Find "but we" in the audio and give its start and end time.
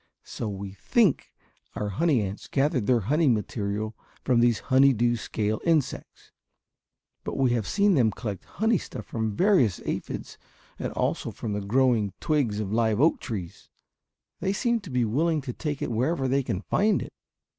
7.23-7.51